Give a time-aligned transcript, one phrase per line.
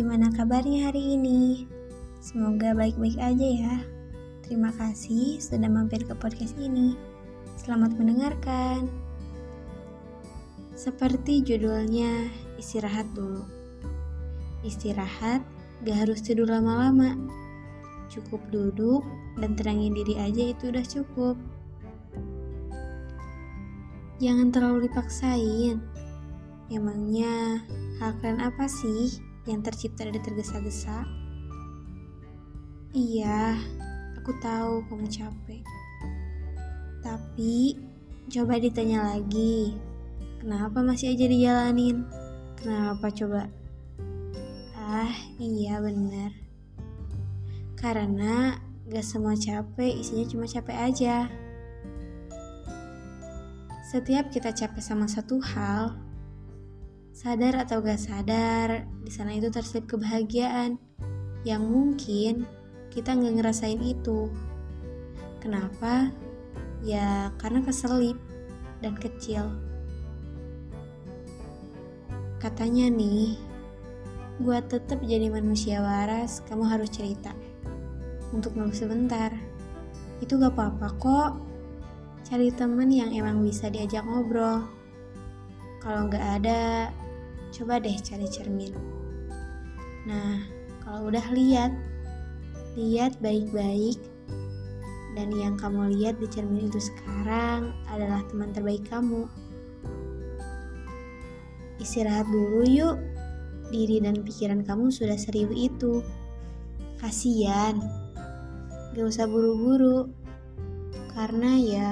[0.00, 1.68] Gimana kabarnya hari ini?
[2.24, 3.76] Semoga baik-baik aja ya.
[4.40, 6.96] Terima kasih sudah mampir ke podcast ini.
[7.60, 8.88] Selamat mendengarkan.
[10.72, 13.44] Seperti judulnya, istirahat dulu.
[14.64, 15.44] Istirahat
[15.84, 17.20] gak harus tidur lama-lama.
[18.08, 19.04] Cukup duduk
[19.36, 21.36] dan tenangin diri aja itu udah cukup.
[24.16, 25.76] Jangan terlalu dipaksain.
[26.72, 27.60] Emangnya
[28.00, 31.04] hal keren apa sih yang tercipta dari tergesa-gesa.
[32.90, 33.54] Iya,
[34.18, 35.62] aku tahu kamu capek.
[37.00, 37.78] Tapi,
[38.28, 39.78] coba ditanya lagi,
[40.42, 42.04] kenapa masih aja dijalanin?
[42.58, 43.48] Kenapa coba?
[44.76, 46.34] Ah, iya bener.
[47.78, 48.58] Karena
[48.90, 51.16] gak semua capek isinya cuma capek aja.
[53.86, 55.94] Setiap kita capek sama satu hal,
[57.20, 60.80] Sadar atau gak sadar, di sana itu terselip kebahagiaan
[61.44, 62.48] yang mungkin
[62.88, 64.32] kita nggak ngerasain itu.
[65.36, 66.08] Kenapa?
[66.80, 68.16] Ya karena keselip
[68.80, 69.52] dan kecil.
[72.40, 73.36] Katanya nih,
[74.40, 77.36] buat tetap jadi manusia waras, kamu harus cerita.
[78.32, 79.28] Untuk ngeluh sebentar,
[80.24, 81.30] itu gak apa-apa kok.
[82.24, 84.64] Cari temen yang emang bisa diajak ngobrol.
[85.84, 86.92] Kalau nggak ada,
[87.50, 88.74] coba deh cari cermin.
[90.06, 90.42] Nah,
[90.82, 91.70] kalau udah lihat,
[92.78, 93.98] lihat baik-baik,
[95.18, 99.26] dan yang kamu lihat di cermin itu sekarang adalah teman terbaik kamu.
[101.82, 102.96] Istirahat dulu yuk,
[103.74, 106.04] diri dan pikiran kamu sudah serius itu.
[107.00, 107.80] Kasian,
[108.92, 110.12] gak usah buru-buru,
[111.16, 111.90] karena ya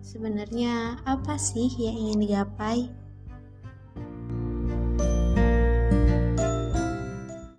[0.00, 2.88] sebenarnya apa sih yang ingin digapai?